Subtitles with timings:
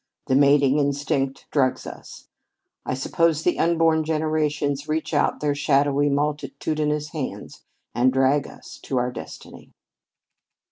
[0.25, 2.27] The mating instinct drugs us.
[2.87, 7.61] I suppose the unborn generations reach out their shadowy multitudinous hands
[7.93, 9.73] and drag us to our destiny!"